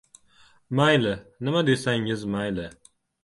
[0.77, 1.11] —Mayli,
[1.49, 2.65] nima desangiz mayli.